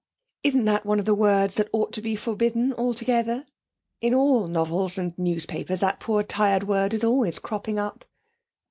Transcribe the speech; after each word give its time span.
Isn't 0.41 0.65
that 0.65 0.83
one 0.83 0.97
of 0.97 1.05
the 1.05 1.13
words 1.13 1.57
that 1.57 1.69
ought 1.71 1.93
to 1.93 2.01
be 2.01 2.15
forbidden 2.15 2.73
altogether? 2.73 3.45
In 4.01 4.15
all 4.15 4.47
novels 4.47 4.97
and 4.97 5.15
newspapers 5.15 5.79
that 5.81 5.99
poor, 5.99 6.23
tired 6.23 6.63
word 6.63 6.95
is 6.95 7.03
always 7.03 7.37
cropping 7.37 7.77
up.' 7.77 8.03